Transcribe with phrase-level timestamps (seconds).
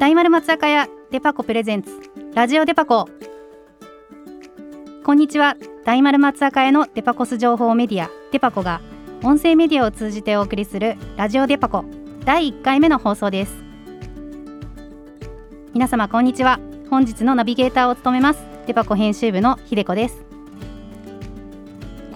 [0.00, 1.90] 大丸松坂屋デパコプレゼンツ。
[2.32, 3.06] ラジオデパコ。
[5.04, 5.56] こんにちは。
[5.84, 8.08] 大丸松坂屋のデパコス情報メディア。
[8.32, 8.80] デパコが
[9.22, 11.84] 音声メディアを通じてお送りするラジオデパコ。
[12.24, 13.52] 第1回目の放送です。
[15.74, 16.60] 皆様こんにちは。
[16.88, 18.40] 本日のナビゲーターを務めます。
[18.66, 20.24] デパコ編集部の秀子です。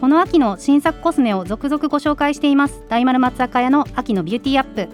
[0.01, 2.83] この秋の新作コスメを続々ご紹介しています。
[2.89, 4.89] 大丸松坂屋の秋のビューティーアップ。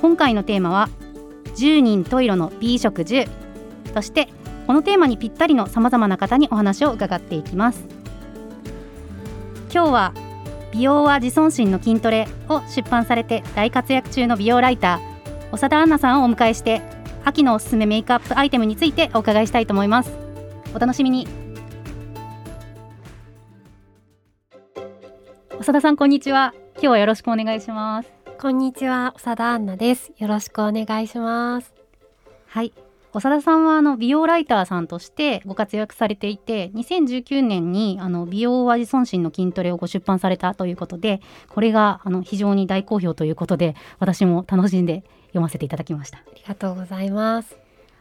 [0.00, 0.88] 今回のテーマは
[1.56, 3.28] 10人十色の美食10
[3.94, 4.28] そして
[4.66, 7.86] このテーマにぴったりのさまざまな方にお話を伺っていきます。
[9.72, 10.14] 今日は
[10.72, 16.82] 美容は自尊心の筋トレを出版されて大活躍中の美容ライター長田杏奈さんをお迎えして
[17.24, 20.12] 秋のおすすめメイクアップアイテムについてお伺いしたいと思います。
[20.74, 21.26] お楽しみに。
[25.60, 26.52] 長田さんこんにちは。
[26.74, 28.23] 今日はよろしくお願いします。
[28.44, 30.12] こんにちは長田杏奈です。
[30.18, 31.72] よろしくお願いします。
[32.46, 32.74] はい。
[33.14, 46.18] 長田さんはあの美容ライターさんとしてご活躍されていて2019年にあの美容は自尊心の筋トレをご出版されたということでこれがあの非常に大好評ということで私も楽しんで読ませていただきました。
[46.18, 47.56] ありがとうございます。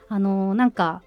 [0.10, 1.04] あのなんか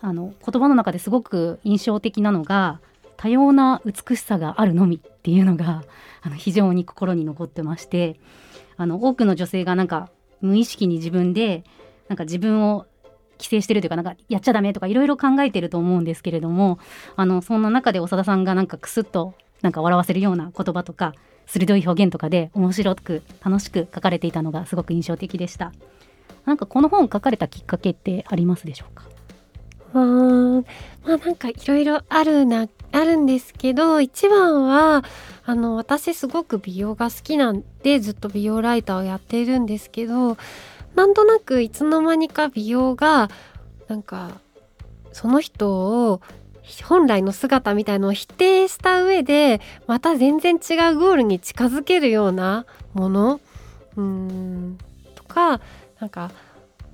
[0.00, 2.80] あの言葉の中ですごく印象的なのが
[3.18, 5.84] 多様な美しさがあるのみっていうのが
[6.22, 8.18] あの非常に心に残ってまして
[8.76, 11.62] あの多くの女性がなんか無意識に自分で
[12.08, 12.86] なんか自分を
[13.38, 16.78] 規制してるというかなんかやっちゃダメとかいろいろ考えてると思うんですけれども
[17.16, 21.14] あのそんな中で長田さんがなんかクスッとなんか笑わせるような言葉とか
[21.46, 25.72] 鋭い表現とかで面白く楽しく書かれていたのがすごく印象的でした。
[26.44, 29.04] なんかこの本書かれたきっかけってありますでしょうか？
[29.94, 30.64] うん。
[31.04, 35.04] まあなんかいろいろあるなあるんですけど一番は
[35.44, 40.36] あの私すごく美容が好きなんでずっと美容ライターをやっているんですけど
[40.94, 43.30] なんとなくいつの間にか美容が
[43.88, 44.40] なんか
[45.12, 46.20] その人を
[46.84, 53.40] 本来の姿みたいのを否定した上でまた全然違うゴールに近づけるようなもの
[53.96, 54.78] うん
[55.14, 55.60] とか
[55.98, 56.30] なんか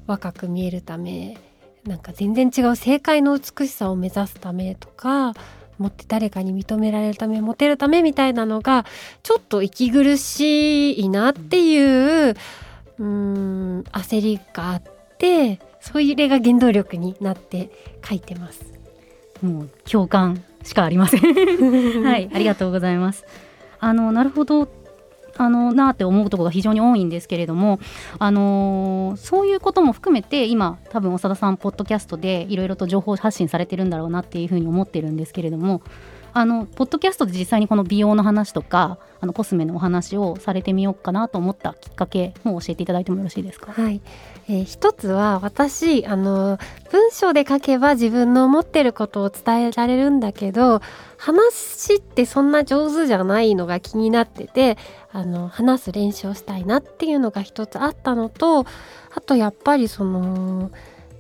[0.07, 1.39] 若く見えるため
[1.85, 5.35] なんか全然違う正解の美しさを目指すためとか
[5.79, 8.85] 持って誰かに認められるためモテるためみたいなのが
[9.23, 12.35] ちょっと息苦しいなっていう
[12.99, 14.83] うん焦りがあっ
[15.19, 17.71] てそういう例が原動力になって
[18.07, 18.73] 書いてます。
[19.43, 21.23] もう共感しかありません。
[22.03, 23.25] はいありがとうございます。
[23.81, 24.69] あのなるほど
[25.39, 27.81] あのなって思うところが非常に多いんですけれども、
[28.19, 35.81] あのー、そういうことも含めて今多分長田さんポッドキャストでいろいろと情報発信されてるんだろうなっていうふうに思ってるんですけれども
[36.35, 43.73] あのポッドキャストで実際にこの美容の話とかあのコスメのお話をされてみようかなと思ったきっかけも教えていただいてもよろしいですか？
[43.73, 44.01] はい、
[44.51, 46.59] えー、一つは私あの
[46.91, 50.81] 文章で書けば自分の思ってることを伝えられるんだけど
[51.19, 54.79] 話ってそんな上手じゃないのが気になってて
[55.13, 58.65] あの話す練習をしたいなっていうのが一つあったのと
[59.15, 60.71] あとやっぱりその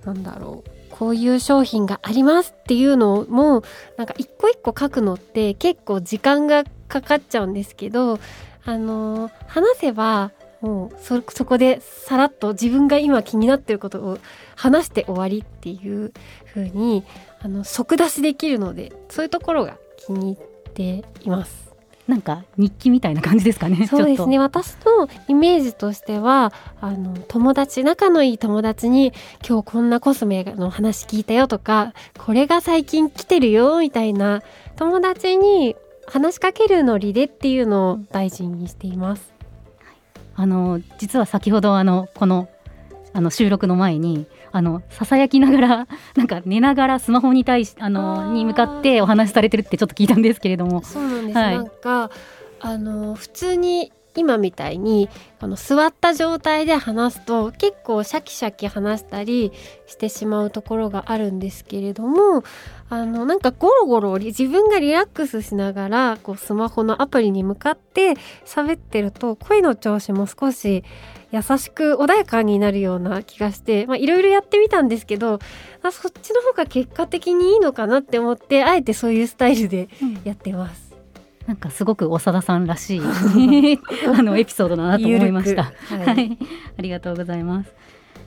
[0.05, 3.63] なんだろうこういう商品がありますっていうのも
[3.99, 8.19] なんか一個一個書くのって結構時間がかかっちゃうんですけど
[8.65, 14.19] あの話せばもうそそこでさらっと自分が今気になってることを
[14.57, 16.13] 話して終わりっていう
[16.47, 17.05] 風に
[17.41, 21.69] あの即出しできるのでそういうところが気に入っています。
[22.09, 23.87] なんか日記みたいな感じですかね。
[23.87, 24.39] そうですね。
[24.39, 29.13] 私のイメージとしては、あの友達仲のいい友達に
[29.47, 34.43] 今日こんなコスメの話聞いたよとか、これが最近来てるよみたいな
[34.77, 35.77] 友達に
[36.07, 39.38] 話しかけるノリでっていうのを大事にしています。
[40.39, 42.49] あの実は先ほどあのこの
[43.13, 50.85] あの収録の前にあのささやきながら なんか寝ながらスマホに対しあのに向かってお話しされてるってちょっと聞いたんですけれども。
[50.85, 52.11] そうなんです、はい、なんか
[52.61, 55.09] あの普通に今みたいに
[55.41, 59.53] あの座った状態で話すと結構シャキシャキ話したり
[59.87, 62.43] してしまうところがあるんですけれども
[62.91, 70.85] あのなんかゴロゴロ自分がリラックスしながらこうスマホのアプリに向かって喋ってると声の調子も少し
[71.31, 75.39] 優しく穏やかになるような気がしていろいろやってみたんですけど
[75.83, 79.89] あそっちの方が結果的にいいのかなって思ってあえてそういうスタイルで
[80.25, 80.83] やってます。
[80.83, 80.88] うん、
[81.49, 83.01] なんかすごく長田さんらしい
[84.15, 85.63] あのエピソードだなと思いました。
[85.65, 86.39] はい、
[86.79, 87.75] ありがとうございます。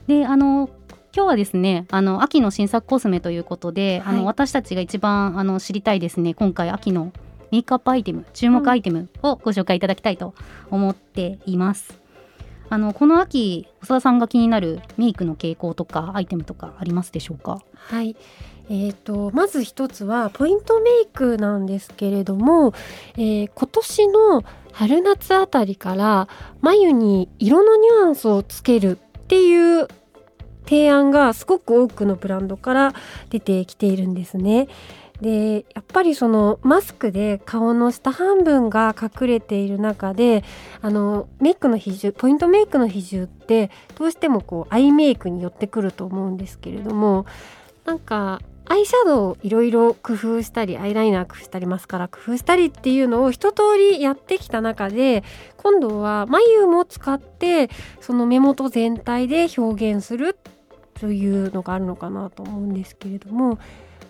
[0.08, 0.68] で、あの
[1.14, 7.12] 今日はですねあの秋の新作コスメということで、はい、あの私たちが一番あの知りたいですね今回秋の
[7.52, 10.34] メイクアップアイテム注目アイテムをご紹介いただきたいと
[10.72, 12.00] 思っています。
[12.70, 17.60] あのこの秋長田さんが気になるメイクの傾向とかアイテムとかありますでしょうか？
[17.74, 18.16] はい
[18.72, 22.72] えーと、まず一つはポイントメイクなんですけれども、
[23.16, 26.26] えー、今年の春夏あたりから
[26.62, 29.88] 眉に色のニュアンスをつけるっていう
[30.64, 32.94] 提案がすごく多くのブランドから
[33.28, 34.68] 出てきているんですね。
[35.20, 40.42] でやっぱりそのマスクで顔の下半分が隠れている中で
[40.80, 47.26] あのメイクの比重ポイントメイクの比重ってどうしてもこうアイメイクに寄ってくると思うんですけれども
[47.84, 55.24] なんかアイシャドウをいろいろ工夫したりアイライナー工夫したりマスカラ工夫したりっていうのを一通りやってきた中で
[55.56, 57.70] 今度は眉も使って
[58.00, 60.38] その目元全体で表現する
[60.94, 63.58] というのがあるのかなと思うんですけれども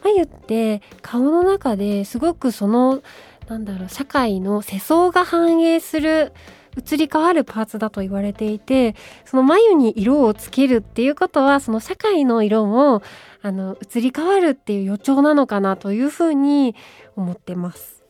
[0.05, 3.03] 眉って顔の中ですごくその
[3.49, 6.33] なんだろう社会の世相が反映する
[6.77, 8.95] 移り変わるパーツだと言われていて
[9.25, 13.03] その眉に色をつけるっていうことはその社会の色も
[13.43, 16.75] あの移り変わるっていう予兆なのかなというふうに
[17.17, 18.05] 思ってます。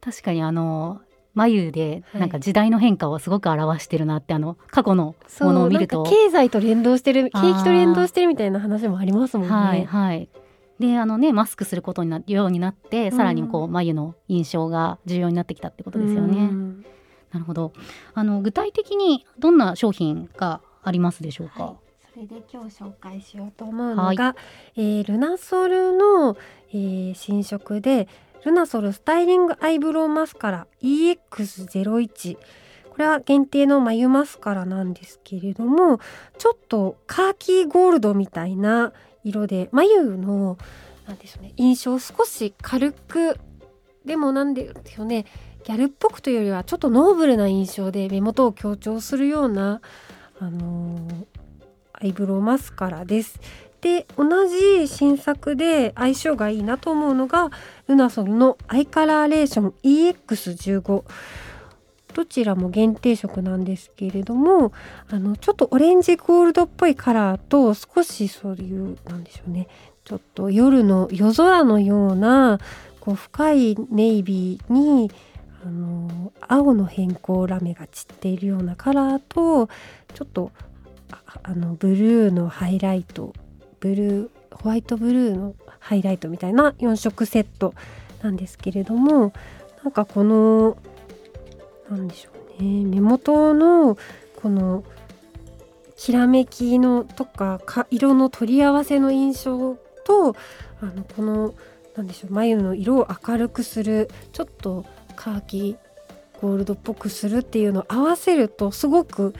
[0.00, 1.00] 確かにあの
[1.34, 6.02] 眉でなんか時代の変化をすごく表してるなって、はい、あの過去のものを見ると。
[6.02, 9.54] 経済と連動してる景気と連動してるみたいな話もありますもんね。
[9.54, 10.28] はい、はい。
[10.78, 16.50] であのねマスクすることになるようになって、さらにこう眉の印象が重要になってきたってことですよね。
[17.30, 17.72] なるほど。
[18.14, 21.76] あの具体的にどんな商品がありますでしょうか、はい、
[22.12, 24.36] それで今日紹介しようと思うのが、は
[24.76, 26.36] い、えー、ルナソルの、
[26.70, 28.06] えー、新色で
[28.44, 32.36] ルナソルスタイリングアイブロウマスカラ EX01
[32.90, 36.00] これは限定の眉マスカラなんですけれども
[36.36, 38.92] ちょっとカーキーゴールドみたいな
[39.24, 40.58] 色で眉の
[41.06, 43.38] なんでしょうね印象を少し軽く
[44.04, 45.24] でもなんでしょうね
[45.64, 49.80] ギャルっぽくというよりはちょっとノーブルな印象で目元を強調するような、
[50.40, 51.26] あのー、
[52.02, 53.38] アイブロウマスカラです。
[53.80, 57.50] で同じ新作で相性がいいなと思うのが
[57.88, 61.02] ルナソルのアイカラーレーション EX15
[62.14, 64.72] どちらも限定色なんですけれども
[65.10, 69.66] あのちょっとオレンジゴールドっぽいカラーと少しそういうなんでしょうね
[70.04, 72.60] ちょっと夜の夜空のような
[73.00, 75.10] こう深いネイビーに
[75.64, 79.68] あの青の変更ラメが散っているようなカラーと
[80.14, 80.52] ちょっと
[81.42, 83.32] あのブルーのハイライト
[83.80, 87.74] ブルーホワイトブルーのハイライトみたいな4色セット
[88.22, 89.32] なんですけれども
[89.82, 90.76] なんかこの
[91.90, 93.96] 何でしょうね目元の
[94.36, 94.84] この
[95.96, 97.60] きらめきのとか
[97.90, 100.36] 色の取り合わせの印象と
[100.80, 101.54] あのこの
[101.96, 104.84] 何でしょう眉の色を明るくするちょっと
[105.14, 105.76] カーキ
[106.40, 109.34] ゴールドっぽくするっていうのを合わせるとすごく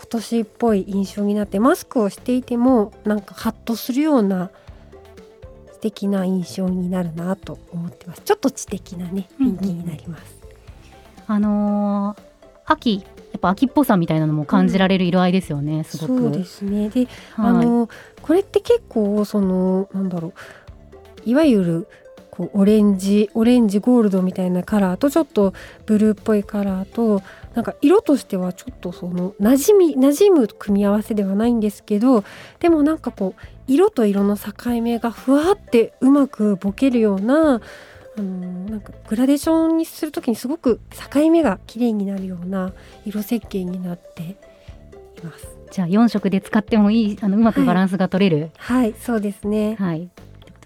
[0.00, 4.50] 今年っぽい印象になってマスクをしていてもなんかハッとするような
[5.72, 8.22] 素敵な印象になるなと思ってます。
[8.22, 10.40] ちょっと知的なね雰囲気になります、
[11.28, 12.22] うん、あのー、
[12.64, 13.04] 秋。
[13.32, 16.18] やっぱ秋っぽさみたいなのも感じられる色合いですよね、うん、すごく。
[16.18, 16.88] そうですね。
[16.88, 17.90] で、はい、あのー、
[18.22, 20.32] これって結構そのなんだろう。
[21.24, 21.88] いわゆる
[22.30, 25.52] こうオレンジオレンジゴールドみたいなカラーとちょっと
[25.86, 27.22] ブルーっぽいカラーと
[27.54, 32.24] なんか色としてはちょっとその馴染み馴染む組み合わせではないんですけど
[32.60, 37.60] でもなんかこう色と色の境目がふわってうまくぼけるような
[38.18, 40.80] あのなんかグラデーションにする時にすごく
[41.12, 42.72] 境目が綺麗になるような
[43.04, 44.36] 色設計になってい
[45.24, 45.56] ます。
[45.70, 49.76] じゃあ4色で使ってもいいあのうまくバランスが取れる、はい、はい、そうですね。
[49.78, 50.08] はい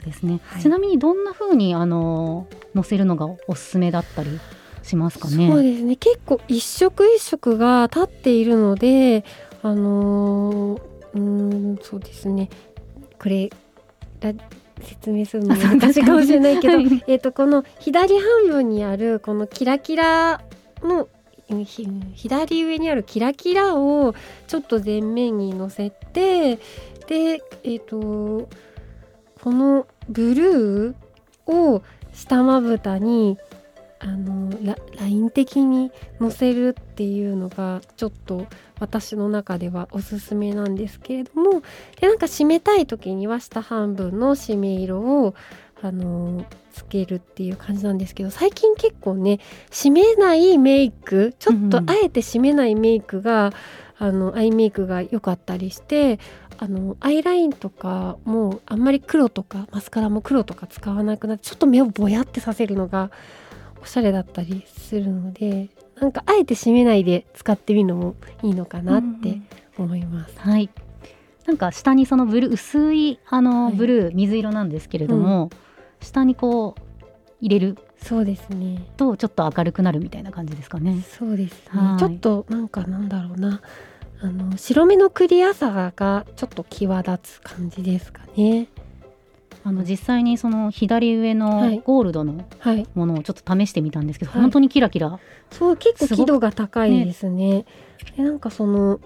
[0.04, 4.38] ですね、はい、ちなみにどんな風にあの載せるのがおすすめだったり
[4.82, 5.48] しますかね？
[5.50, 5.96] そうですね。
[5.96, 9.24] 結構一色一色が立っているので
[9.62, 10.80] あのー、
[11.14, 12.50] うんそうですね。
[13.18, 13.50] これ
[14.82, 20.42] 説明するの難しいかもしれないけど、はい、えとこの左半分にあるこのキラキラ
[20.82, 21.08] の
[22.14, 24.14] 左上にあるキラキラを
[24.46, 26.60] ちょっと前面に乗せてで
[27.12, 28.48] えっ、ー、と
[29.40, 31.82] このブルーを
[32.12, 33.38] 下まぶたに
[34.04, 34.50] あの
[34.98, 38.46] ライン的にのせるっていうのがちょっと
[38.78, 41.62] 私の中ではおすすめなんですけれども
[42.00, 45.34] でなんか締めたい時には下半分の締め色を
[45.80, 49.38] あのつけるっていう感じなんですけど最近結構ね
[49.70, 53.52] 締めないメイクちょっとあえて締めないメイクが、
[54.00, 56.18] うん、あのアイメイクが良かったりして
[56.58, 63.10] あのアイラインとかもあんまり黒とかマスカラも黒とか使わなくなってちょっと目をぼやってさせるのが
[63.82, 65.68] おしゃれだったりするので
[66.00, 69.40] なんかあえて締めないで使ってみるのもいいのかなって
[69.78, 70.38] 思います。
[70.38, 70.70] はい
[71.46, 75.50] なんか下にそのブルー薄いあの、はいブルー水色なんですけれども、
[76.00, 76.82] 下にこう
[77.40, 78.86] 入れるそうですね。
[78.96, 81.02] とちょっと明るくなるみたいな感じですかね。
[81.02, 81.98] そうですねはい。
[81.98, 83.60] ちょっとなんかなんだろうな。
[84.24, 88.68] あの白目のクリアさがちょっと際立つ感じですかね。
[89.62, 92.86] あの実際にその左上はいのゴールドのはい。
[92.94, 95.18] ものをちょっと試してみたんですけど、はい本当にキラキラ
[95.50, 97.66] そう結構輝度が高いですね。
[98.16, 98.98] でなんかその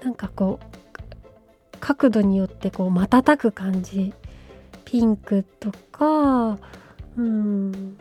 [0.00, 4.12] なんかこう角度によってこう瞬く感じ
[4.84, 6.58] ピンクとか
[7.16, 7.98] うん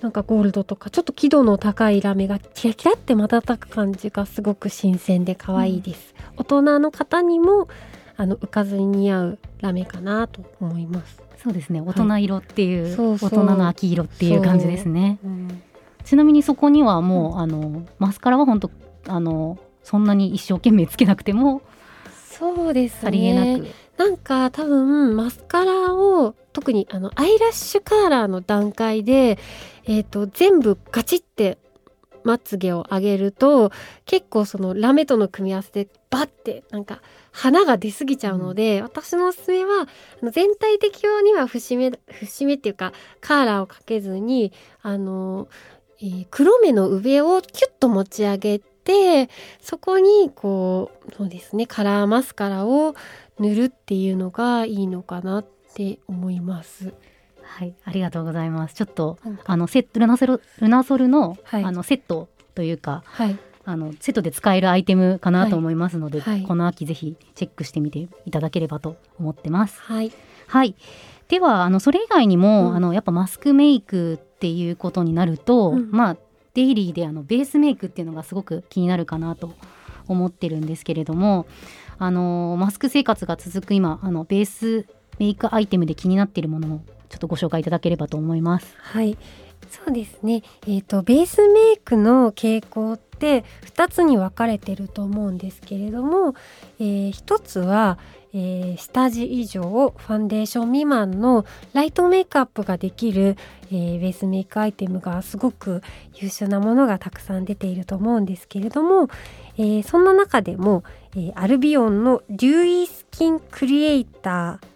[0.00, 6.14] なんかゴールドとかちょっと輝度の高いラメがキラキラって瞬く感じがすごく新鮮で可愛いです。
[6.36, 7.68] 大人の方にも
[8.16, 11.22] あの浮かずに似合うラメかなと思います。
[11.42, 11.80] そうですね。
[11.80, 13.30] 大人色っていう、そうそう。
[13.30, 15.18] 大人の秋色っていう感じですね。
[15.24, 15.28] う。
[15.28, 15.62] ん
[16.04, 18.70] ちなみにそこにはもう、あのマスカラは本当
[19.08, 21.62] あのそんなに一生懸命つけなくても
[22.30, 23.60] そうですさりげなね。
[23.60, 23.66] く、
[23.98, 29.38] なんか多分マスカラを特にあのアイラッシュカラーの段階で、
[29.86, 31.58] えー、と全部ガチって
[32.24, 33.70] まつげを上げると
[34.04, 37.00] 結構そのラメとの組み合わせでバッてなんか
[37.30, 44.52] 花が出過ぎちゃうので、私のおすすめはあの全体的には節目節目っていうかカーラーをかけずに
[44.82, 45.48] あの、
[46.00, 52.94] えー黒目の上をキュッと持ち上げてそこにこうそうですねカラーマスカラを
[53.38, 56.92] 塗るっていうのがいいのかなって思います。
[57.46, 58.74] はいありがとうございます。
[58.74, 61.64] ちょっとあのセットルナソルルナソルの,、はい。
[61.64, 66.42] あのセットというかはい、あのセットで使えるアイテムかなと思いますので、はい。
[66.42, 69.80] この秋ぜひチェックしてみていただければと思ってます。
[69.80, 70.12] はい、
[70.46, 70.74] はい。
[71.28, 72.76] ではあのそれ以外にも、うん。
[72.76, 75.90] あのやっぱマスクメイクっていうことになると、うん。
[75.90, 76.16] まあ
[76.54, 79.54] デイリーであのベースメイクっていうのがすごく気になるかなと
[80.08, 81.46] 思ってるんですけれども、
[81.98, 84.86] あのマスク生活が続く今あのベース
[85.18, 88.74] メイクアイテムで気になっているものをちょっとご紹介いただければと思います。
[88.78, 89.16] はい、
[89.70, 90.42] そうですね。
[90.66, 96.34] えっ、とベースメイクの傾向って2つに分かれてると思うんですけれども、
[96.78, 97.98] えー、1つは、
[98.32, 103.36] えー下地以上ファンデーション未満のライトメイクアップができる、
[103.70, 105.82] えーベースメイクアイテムがすごく
[106.14, 109.08] 優秀なものがたくさん出ていると思うんですけれども、
[109.56, 110.84] えーそんな中でも、
[111.16, 114.75] えアルビオンのデューイスキンクリエイター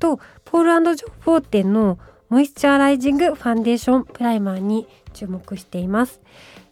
[0.00, 6.20] とポールジョー・フォーテンのモイスチャーライジングファンデーションプライマーに注目しています。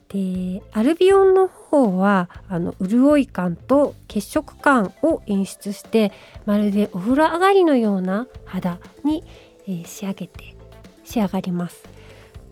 [0.08, 6.12] でアルビオンの方はあの潤い感と血色感を演出して
[6.46, 9.22] まるでお風呂上がりのような肌に、
[9.66, 10.56] えー仕上げて
[11.04, 11.82] 仕上がります。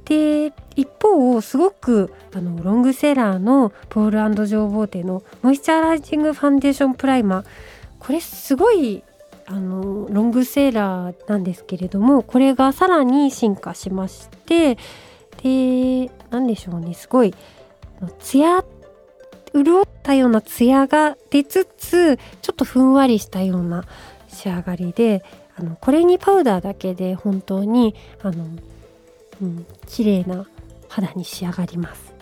[0.04, 7.44] で一方すごくあのロングセラーのポールジョー・ボーテのモイスチャーライジングファンデーションプライマー
[7.98, 9.02] これすごい
[9.46, 14.76] あのロングセーラーなんですけれどもこれがさらに進化しまして
[15.42, 17.34] で何でしょうねすごい
[18.18, 18.64] ツヤ
[19.54, 23.84] 潤ったようなツヤが出つつちょっとふんわりしたような
[24.28, 25.24] 仕上がりで
[25.56, 28.46] あのこれにパウダーだけで本当にあの、
[29.40, 30.46] うん、綺麗な
[30.88, 32.15] 肌に仕上がります。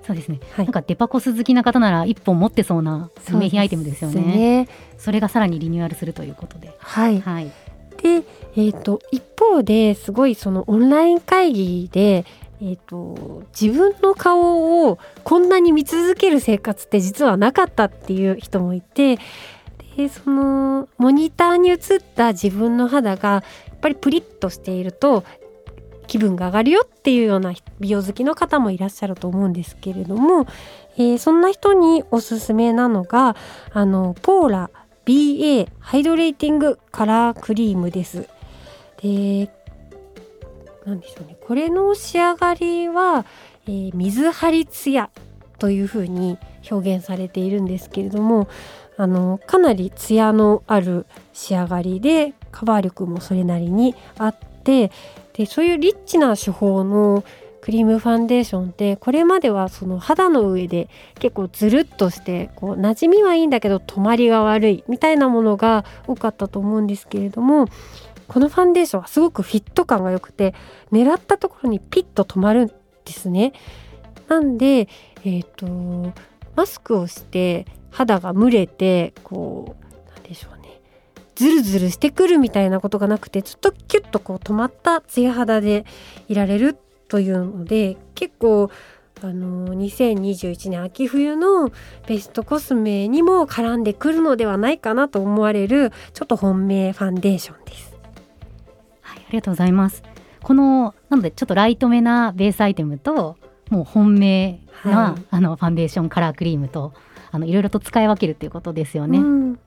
[0.00, 0.40] はい、そうですね。
[0.52, 4.22] はいなんかデパコス好きな方なら一本持ってそうな名品アイテムですよね。
[4.22, 6.74] ねそれがさらにリニューアルするということで。
[6.78, 7.50] はい、はい。
[8.02, 8.24] で、
[8.56, 12.24] えー、と一方ですごいそのオンライン会議で、
[12.62, 19.18] えー、と自分の顔をこんなに見続ける生活って実はなかったっていう人もいて
[19.96, 21.78] でそのモニターに映っ
[22.16, 23.42] た自分の肌がや
[23.74, 25.24] っぱりプリッとしていると
[26.10, 30.44] 気分が上がるよっていうような美容好きの方もいらっしゃると思うんですけれども、
[30.96, 33.36] えーそんな人におすすめなのが
[33.72, 34.70] あのポーラ
[35.06, 38.28] BA ハイドレーティングカラークリームです。
[39.00, 39.52] で
[40.84, 43.24] なんでしょうねこれの仕上がりは、
[43.66, 45.10] えー水張りツヤ
[45.60, 46.38] というふうに
[46.68, 48.48] 表現されているんですけれども
[48.96, 54.90] あのかなりツヤのある仕上がりでカバー力もそれなりにあって
[55.32, 57.24] でそういうリッチな手法の
[57.60, 60.88] クリームファンデーションってこれまではその肌の上で
[61.18, 67.66] 結構ズルッとしてこう馴染みはいいんだけど止まりが悪いみたいなものが多かったと思うんですけれども
[68.28, 70.54] このファンデーションはすごくフィット感が良くて
[70.92, 72.68] 狙ったところにピッと止まるん
[73.04, 73.52] ですね。
[74.28, 74.88] なんで、
[75.24, 75.66] えっ、と
[76.54, 80.59] マスクをして肌が蒸れてこうなんでしょうね
[81.40, 85.86] ズルズルしてくるみたいなことがなくてちょっとキュッとこう止まったツヤ肌で
[86.28, 88.70] いられるっというので結構
[89.22, 91.70] あの2021年秋冬の
[92.06, 97.96] ベストコスメにも絡んでくるのではないかなと思われるちょっと本命ファンデーションです。
[99.02, 100.02] はい、ありがとうございます。
[100.42, 103.36] このなのでちょっとライトめなベースアイテムと
[103.68, 106.94] もう本命な、はい、あのファンデーションカラークリームと
[107.30, 109.18] あのいろいろと使い分けるっていうことですよね。
[109.18, 109.58] うん、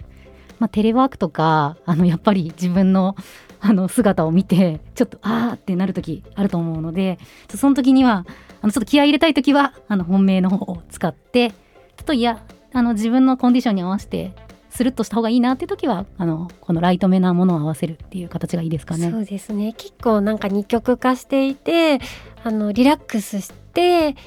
[0.64, 3.18] まあ、テレワークとかあのやっぱり自分の
[3.60, 7.20] あの姿を見てちょっとあーってなる時あると思うので
[7.54, 8.26] その時には
[8.62, 11.56] あのちょっと気合い入れたい時はあの本命の方を使ってちょ
[12.02, 14.32] っといやあの自分のコンディションに合わせて
[14.70, 19.12] スルッとした方がいいなっていう時はあのこのライトめなものを合わせるっていう形がいいですかね。
[19.12, 22.00] そうですね結構なんか二極化していて
[22.42, 24.20] あのリラックスして過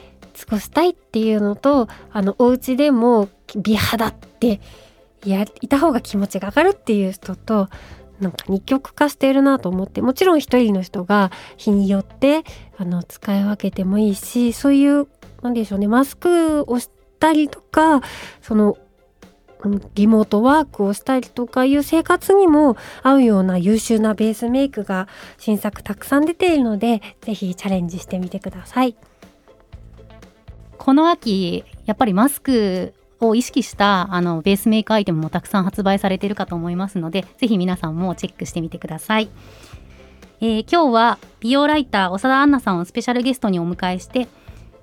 [0.51, 4.61] ごしたいっていうのとあのお家でも美肌って
[5.31, 7.69] やいた方が気持ちが上がるっていう人と
[8.21, 12.45] なんか二極化しているなと思ってもちろん一人の人が日によって
[12.79, 15.09] あの使い分けてもいいしそういう
[15.43, 16.89] なんでしょうねマスクをし
[17.21, 18.01] たりとか
[18.41, 18.79] その
[19.95, 28.97] リモートワークをしたりとかいう生活にも合うような優秀なベースメイクが新作たくさん出ているのでぜひチャレンジしてみてください。
[30.79, 39.29] この秋やっぱりマスクを意識したあのベースメイクアイテムもたくさん発売されているかと思いますのでぜひ皆さんもチェックしてみてください、
[40.41, 44.29] えー、今日は美容ライター長田杏奈さんをスペシャルゲストにお迎えして、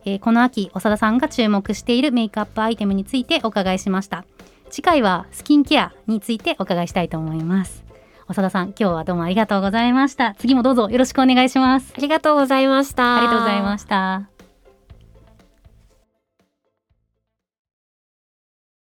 [0.05, 4.25] えー、この秋長田さんが注目しているメイクアップアイテムについてお伺いしました。
[4.73, 7.83] 次回はスキンケアについてお伺いしたいと思います。
[8.27, 10.33] 長田さん今日はどうもありがとうございました。
[10.39, 11.93] 次もどうぞよろしくお願いします。
[11.95, 13.17] ありがとうございました。
[13.17, 14.32] ありがとうございました